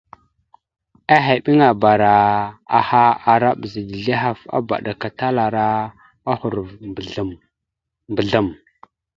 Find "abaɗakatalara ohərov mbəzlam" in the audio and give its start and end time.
4.57-7.41